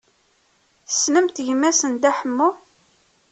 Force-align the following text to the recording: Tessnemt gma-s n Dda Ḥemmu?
Tessnemt 0.87 1.43
gma-s 1.47 1.81
n 1.85 1.91
Dda 1.93 2.11
Ḥemmu? 2.19 2.49